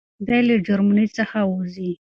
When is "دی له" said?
0.27-0.55